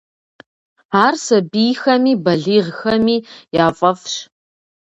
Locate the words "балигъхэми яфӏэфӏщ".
2.23-4.15